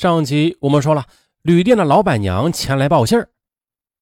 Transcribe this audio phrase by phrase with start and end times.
[0.00, 1.04] 上集我们说了，
[1.42, 3.28] 旅店的老板娘前来报信儿，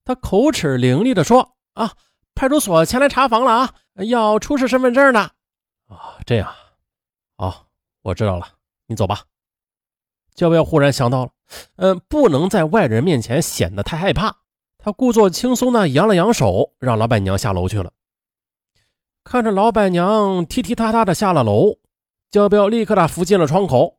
[0.05, 1.91] 她口齿伶俐的说：“啊，
[2.37, 3.75] 派出所前来查房了啊，
[4.07, 5.31] 要出示身份证呢。”
[5.91, 6.55] 啊，这样，
[7.37, 7.67] 好，
[8.03, 8.47] 我知道了，
[8.87, 9.25] 你走吧。
[10.37, 11.33] 焦彪忽然想到了，
[11.79, 14.37] 嗯，不能在外人面前显得太害怕，
[14.79, 17.91] 他故作轻松的扬了扬手，让老板娘下楼去了。
[19.25, 21.79] 看着老板娘踢踢踏踏的下了楼，
[22.31, 23.98] 焦彪立刻的扶进了窗口。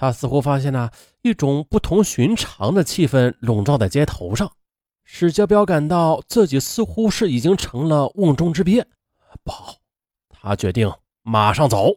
[0.00, 0.90] 他似乎发现了
[1.20, 4.50] 一种不同寻常的气氛笼罩在街头上，
[5.04, 8.86] 使焦彪感到自己似乎是已经成了瓮中之鳖。
[9.44, 9.74] 不好，
[10.30, 10.90] 他决定
[11.22, 11.90] 马上走。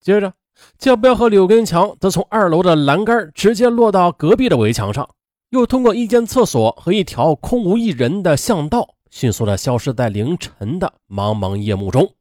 [0.00, 0.32] 接着，
[0.78, 5.10] 焦彪和柳根强则从二楼的栏杆直接落到隔壁的围墙上，
[5.50, 12.14] 又通过一间厕所和一条空无一人的巷道，迅速的消失在凌晨的茫茫夜幕中。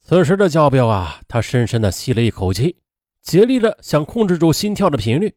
[0.00, 2.76] 此时的焦彪啊，他深深的吸了一口气。
[3.30, 5.32] 竭力的想控制住心跳的频率。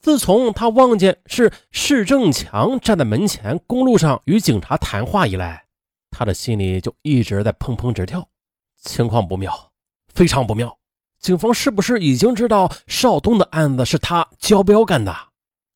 [0.00, 5.66] 自从他望见是释正强站在门前公路上与警察谈话以来，
[6.10, 8.26] 他的心里就一直在砰砰直跳。
[8.80, 9.70] 情况不妙，
[10.14, 10.78] 非常不妙。
[11.18, 15.14] 警方是不是已经知道邵东的案子是他交标干的？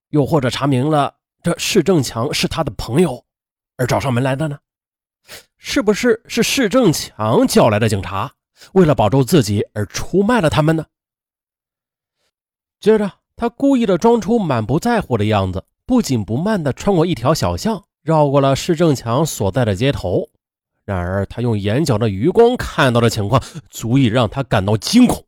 [0.09, 3.23] 又或者查明了这释正强是他的朋友
[3.77, 4.59] 而找上门来的呢？
[5.59, 8.33] 是不是是释正强叫来的警察，
[8.73, 10.87] 为了保住自己而出卖了他们呢？
[12.81, 20.29] 接着，他故意的装出满不在乎的样子，不紧不慢地穿过一条小巷，绕过了市政强所在的街头。
[20.85, 25.25] 然而，他用眼角的余光看到的情况，足以让他感到惊恐。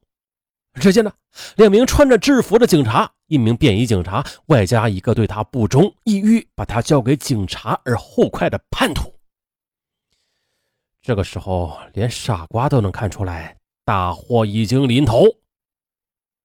[0.74, 1.12] 只见呢，
[1.56, 9.12] 两名穿着制服的警察，一名便衣警察，外加一个对他不忠、意欲把他交给警察而后快的叛徒。
[11.02, 15.26] 这个时候，连傻瓜都能看出来，大祸已经临头。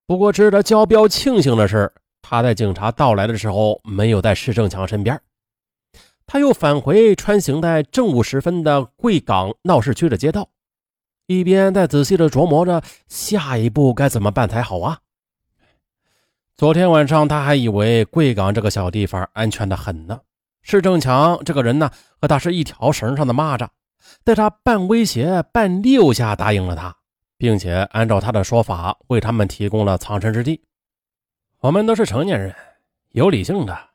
[0.08, 5.20] 不过，值得焦彪庆幸的是，他在警察到来的时候没有在施正强身边。
[6.28, 10.50] 他又返回穿行在正午时分的贵港闹市区的街道，
[11.26, 15.00] 一边在仔细的琢磨着下一步该怎么办才好啊。
[16.56, 20.20] 昨天晚上他还以为贵港这个小地方安全的很呢，
[20.62, 21.90] 施正强这个人呢
[22.22, 23.68] 和他是一条绳上的蚂蚱，
[24.24, 26.96] 在他半威胁半利诱下答应了他。
[27.38, 30.62] 并且按照他的说法，为他们提供了藏身之地。
[31.60, 32.56] 我们都是成年人，
[33.10, 33.90] 有理性的，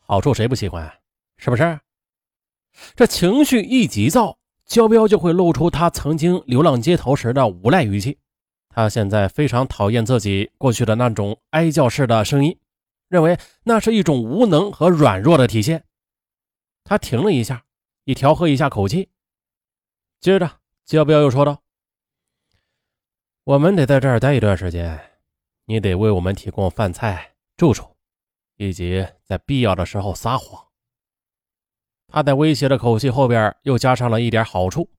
[0.00, 0.92] 好处谁不喜欢？
[1.36, 1.80] 是不是？
[2.94, 8.18] 这情绪一急躁，焦彪就会露出他曾经流浪街头时的无赖语气。
[8.68, 12.58] 他现在非常讨厌自己过去的那种哀叫式的声音，
[13.08, 15.84] 认为那是一种无能和软弱的体现。
[16.84, 17.64] 他停了一下，
[18.04, 19.08] 以调和一下口气。
[20.20, 21.62] 接着，焦彪又说道。
[23.46, 25.00] 我们得在这儿待一段时间，
[25.66, 27.88] 你得为我们提供饭菜、住处，
[28.56, 30.66] 以及在必要的时候撒谎。
[32.08, 34.90] 他在威胁的口气后边又加上了一点好处。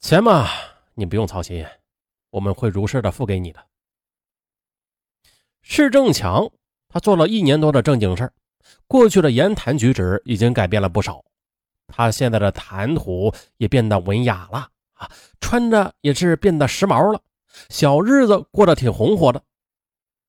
[0.00, 0.48] 钱嘛，
[0.94, 1.64] 你不用操心，
[2.30, 3.64] 我们会如实的付给你的。
[5.60, 6.50] 施正强，
[6.88, 8.28] 他做了一年多的正经事
[8.88, 11.24] 过去的言谈举止已经改变了不少，
[11.86, 14.68] 他现在的谈吐也变得文雅了。
[15.40, 17.20] 穿着也是变得时髦了，
[17.68, 19.42] 小日子过得挺红火的。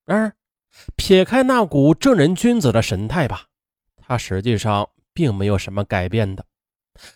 [0.05, 0.35] 然而，
[0.95, 3.45] 撇开那股正人君子的神态吧，
[3.95, 6.45] 他实际上并没有什么改变的。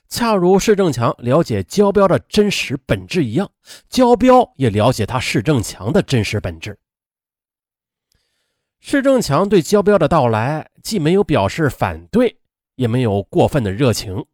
[0.09, 3.51] 恰如施正强了解焦彪的真实本质一样，
[3.89, 6.79] 焦彪也了解他施正强的真实本质。
[8.79, 12.39] 施正强对焦彪的到来，既没有表示反对，
[12.75, 14.25] 也没有过分的热情，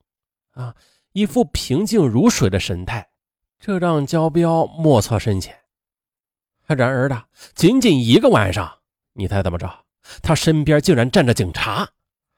[0.51, 0.75] 啊，
[1.11, 3.09] 一副平静如水的神态。
[3.65, 5.57] 这让焦彪莫测深浅。
[6.67, 7.23] 然而的，
[7.55, 8.79] 仅仅一个晚上，
[9.13, 9.85] 你猜怎么着？
[10.21, 11.87] 他身边竟然站着警察，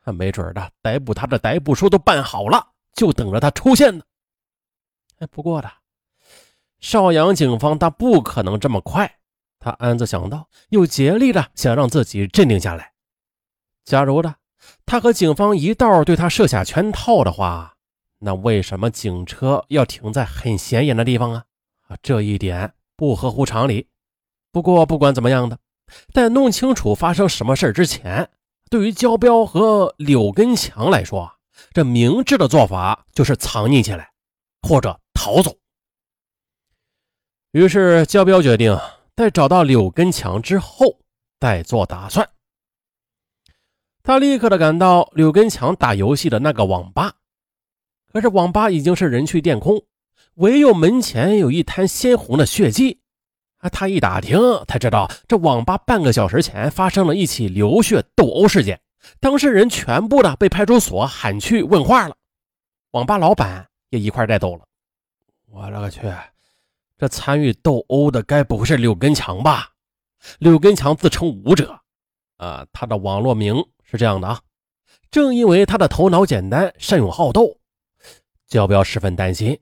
[0.04, 4.04] 没准的逮捕他的逮捕书都办好了，就等着他出现呢。
[5.18, 5.72] 哎，不过的，
[6.80, 9.12] 邵阳警方他不可能这么快。
[9.58, 12.94] 他暗自想到，又竭力的想让自己镇定下来。
[13.84, 14.36] 假如的，
[14.86, 17.75] 他和警方一道对他设下圈套的话。
[18.26, 21.46] 那为什么警车要停在很显眼的地方啊？
[21.88, 23.88] 啊，这一点不合乎常理。
[24.52, 25.60] 不过不管怎么样的，
[26.12, 28.28] 在弄清楚发生什么事之前，
[28.72, 31.32] 对于焦彪和柳根强来说，
[31.72, 34.12] 这明智的做法就是藏匿起来，
[34.64, 35.56] 或者逃走。
[37.52, 38.76] 于是焦彪决定
[39.16, 40.98] 在找到柳根强之后
[41.40, 42.28] 再做打算。
[44.02, 47.14] 他立刻的赶到柳根强打游戏的那个网吧。
[48.16, 49.84] 可是网吧已经是人去店空，
[50.36, 53.02] 唯有门前有一滩鲜红的血迹，
[53.58, 54.40] 啊，他一打听
[54.70, 58.80] 才知道，这网吧半个小时前发生了一起流血斗殴事件，
[59.20, 62.16] 当事人全部的被派出所喊去问话了，
[62.92, 64.64] 网吧老板也一块带走了。
[65.52, 66.00] 我勒个去，
[66.98, 69.72] 这参与斗殴的该不会是柳根强吧？
[70.40, 71.78] 柳根强自称武者，
[72.38, 74.40] 啊，他的网络名是这样的啊。
[75.12, 77.58] 正因为他的头脑简单、善勇好斗，
[78.48, 79.60] 焦彪十分担心，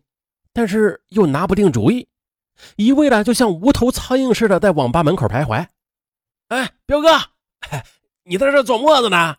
[0.52, 2.08] 但是又拿不定主意。
[2.76, 5.68] 一味的就像无头苍蝇似的在网吧门口徘徊。
[6.50, 7.10] 哎，彪哥，
[8.24, 9.38] 你在这做么子呢？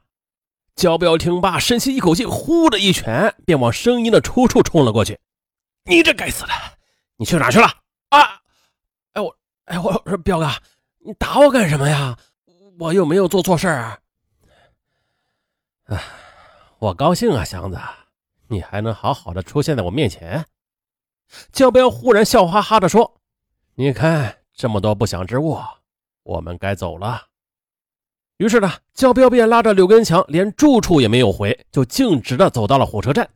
[0.75, 5.19] 焦彪听罢，深吸一口气，呼的一拳便往声音的出处冲了过去。
[5.85, 6.53] 你这该死的，
[7.17, 7.67] 你去哪去了？
[8.09, 8.41] 啊！
[9.13, 9.37] 哎我，
[9.67, 10.51] 哎我说彪哥，
[10.99, 12.19] 你打我干什么呀？
[12.81, 14.01] 我又没有做错事儿。
[15.85, 16.03] 哎，
[16.81, 17.79] 我高兴啊，祥子，
[18.49, 20.45] 你还能好好的出现在我面前。
[21.53, 23.21] 焦彪忽然笑哈哈地说
[23.77, 25.59] ：“你看这么多不祥之物，
[26.23, 27.27] 我们该走了。”
[28.39, 33.31] 于是呢，焦彪便拉着柳根强，连住处也没有回，就径直的走到了火车站。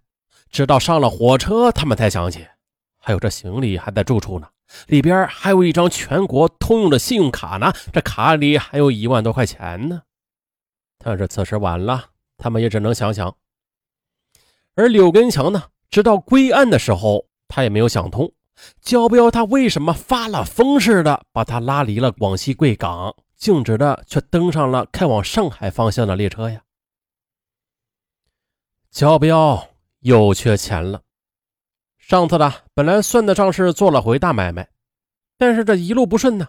[0.51, 2.47] 直到上了火车，他们才想起，
[2.99, 4.49] 还有这行李还在住处呢，
[4.87, 10.03] 里边还有一张全国通用的信用卡呢，这卡里还有一万多块钱呢。
[10.99, 12.07] 但是此时晚了，
[12.37, 13.37] 他们也只能想想。
[14.79, 17.27] 而柳根强呢，直到归案的时候。
[17.51, 18.31] 他也没有想通，
[18.83, 26.61] 焦彪他为什么发了疯似的把他拉离了广西贵港，径直的却登上了开往上海方向的列车呀？
[28.91, 29.67] 焦彪
[30.01, 31.01] 又缺钱了，
[31.97, 34.69] 上次的本来算得上是做了回大买卖，
[35.39, 36.49] 但是这一路不顺呢，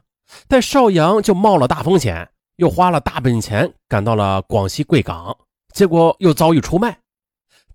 [0.49, 5.33] 在邵阳就冒了大风险，又花了大本钱赶到了广西贵港，
[5.73, 6.99] 结果又遭遇出卖。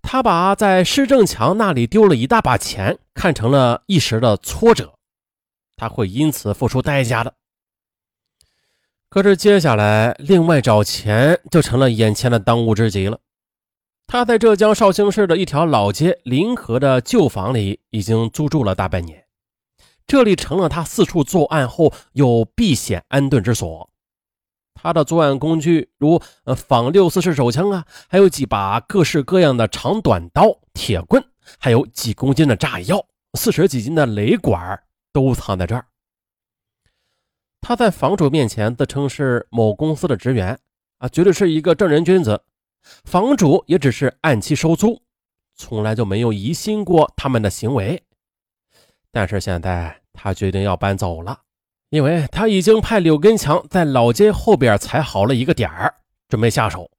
[0.07, 4.93] 他把在施正强那里丢了一大把钱看成了一时的挫折，
[5.75, 7.33] 他会因此付出代价的。
[9.09, 13.19] 可是接下来，另外找钱就成了眼前的当务之急了。
[14.05, 19.25] 他在浙江绍兴市的一条老街临河的旧房里已经租住了大半年，
[20.05, 23.89] 这里成了他四处作案后有避险安顿之所。
[24.85, 31.25] 他的作案工具如呃仿六四式手枪啊，还有几把各式各样的长短刀、铁棍，
[31.57, 33.03] 还有几公斤的炸药、
[33.33, 34.79] 四十几斤的雷管，
[35.11, 35.87] 都藏在这儿。
[37.61, 40.59] 他在房主面前自称是某公司的职员
[40.99, 42.43] 啊，绝对是一个正人君子。
[43.05, 45.01] 房主也只是按期收租，
[45.55, 48.03] 从来就没有疑心过他们的行为。
[49.09, 51.44] 但是现在他决定要搬走了。
[51.89, 55.93] 因为他已经派柳根强在老街后边踩好了一个点儿，
[56.27, 56.89] 准备下手。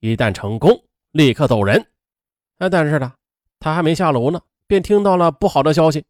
[0.00, 1.86] 一旦成功，立刻走人。
[2.58, 3.12] 啊，但是呢，
[3.60, 6.04] 他还没下楼呢，便听到了不好的消息，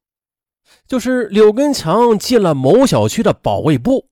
[0.87, 4.09] 就是柳根强进了某小区的保卫部。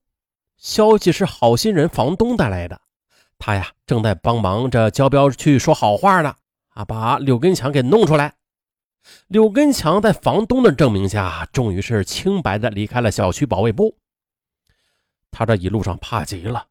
[0.57, 2.79] 消息是好心人房东带来的，
[3.39, 6.35] 他呀正在帮忙着交标去说好话呢，
[6.69, 8.35] 啊，把柳根强给弄出来。
[9.27, 13.97] 柳根强在房东的证明下，终于是清白的离开了小区保卫部。
[15.31, 16.67] 他这一路上怕极了，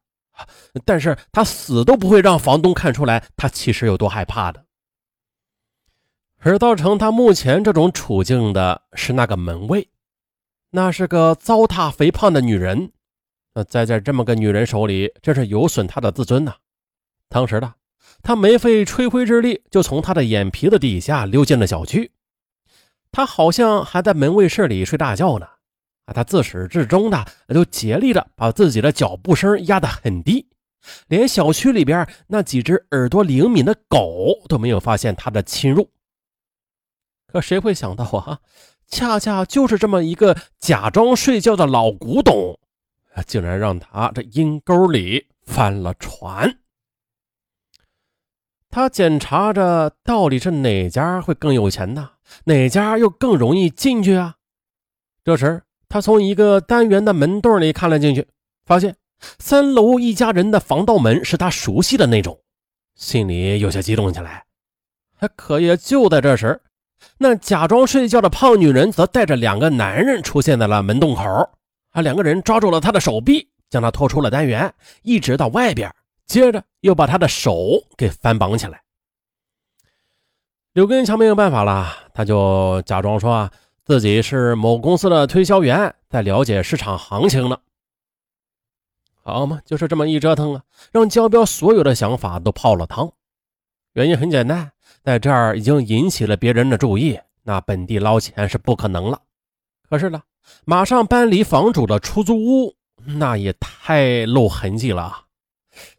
[0.85, 4.65] 但是他死都不会让房东看出来他其实有多害怕的。
[6.37, 9.89] 而造成他目前这种处境的是那个门卫，
[10.71, 12.91] 那是个糟蹋肥胖的女人，
[13.53, 16.55] 那栽在这么个女人手里，真是有损他的自尊呐。
[17.29, 17.73] 当时的
[18.23, 22.11] 他没费吹灰之力，就从他的眼皮子底下溜进了小区，
[23.11, 25.47] 他好像还在门卫室里睡大觉呢。
[26.05, 30.47] 啊，他自始至终的就竭力的把自己的脚步声压得很低，
[31.07, 35.91] 连小区里边那几只耳朵灵敏的狗都没有发现他的侵入。
[37.27, 38.39] 可谁会想到啊，
[38.87, 42.59] 恰恰就是这么一个假装睡觉的老古董，
[43.27, 46.57] 竟然让他这阴沟里翻了船。
[48.69, 52.11] 他检查着到底是哪家会更有钱呢？
[52.45, 54.37] 哪家又更容易进去啊？
[55.23, 55.61] 这时。
[55.91, 58.25] 他从一个单元的门洞里看了进去，
[58.65, 58.95] 发现
[59.39, 62.39] 三楼一家人的防盗门是他熟悉的那种，
[62.95, 64.45] 心里有些激动起来。
[65.35, 66.61] 可也就在这时，
[67.17, 71.23] 那假装睡觉的胖女人则带着两个男人出现在了门洞口。
[71.89, 75.93] 啊，两个人抓住了他的手臂，将他拖出了单元，一直到外边，
[76.25, 78.81] 接着又把他的手给反绑起来。
[80.71, 83.51] 刘根强没有办法了，他就假装说啊。
[83.83, 87.57] 自己是某公司的推销员，在了解市场行情呢。
[89.23, 93.11] 好嘛，就是这么一折腾啊，让焦彪所有的想法都泡了汤。
[93.93, 94.71] 原因很简单，
[95.03, 99.21] 在这儿已经引起了别人的注意，那本地捞钱是不可能了。
[99.89, 100.21] 可是呢，
[100.65, 105.25] 马上搬离房主的出租屋，那也太露痕迹了。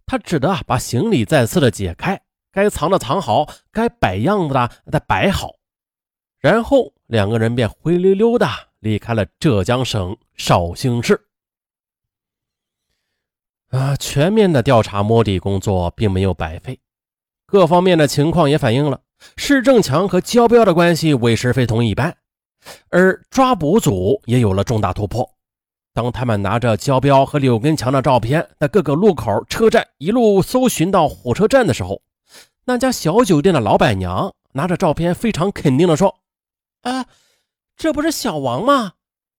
[0.07, 2.21] 他只得把行李再次的解开，
[2.53, 5.51] 该藏的藏好，该摆样子的再摆好，
[6.39, 8.49] 然后两个人便灰溜溜的
[8.81, 11.21] 离开了浙江省绍兴市。
[13.71, 16.79] 啊，全面的调查摸底工作并没有白费，
[17.47, 19.01] 各方面的情况也反映了
[19.37, 22.17] 市政强和焦彪的关系委实非同一般，
[22.91, 25.29] 而抓捕组也有了重大突破。
[25.95, 32.03] 当他们拿着焦彪和柳根强的照片，在各个路口、车站一路搜寻到火车站的时候，
[32.65, 36.15] 那家小酒店的老板娘拿着照片，非常肯定地说
[36.83, 37.07] ：“啊，
[37.77, 38.93] 这不是小王吗？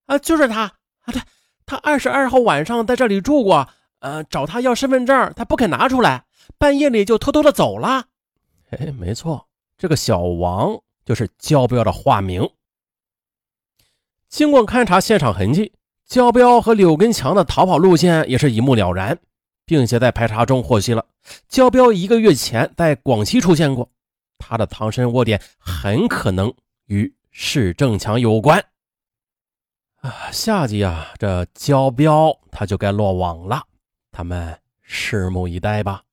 [0.07, 0.63] 啊，就是他
[1.01, 1.13] 啊！
[1.13, 1.21] 对，
[1.65, 3.69] 他二十二号晚上在这里住过。
[3.99, 6.25] 呃，找他要身份证，他不肯拿出来，
[6.57, 8.05] 半夜里就偷偷的走了。
[8.71, 9.47] 哎，没错，
[9.77, 12.49] 这个小王就是焦彪的化名。
[14.27, 15.73] 经过勘查现场痕迹。”
[16.05, 19.17] 焦彪和柳根强的逃跑路线也是一目了然，
[19.65, 21.03] 并且在排查中获悉了
[21.47, 23.89] 焦彪一个月前在广西出现过，
[24.37, 26.53] 他的藏身窝点很可能
[26.87, 28.63] 与是正强有关。
[29.95, 33.63] 啊，下集啊，这交标他就该落网了，
[34.11, 36.03] 他们拭目以待吧。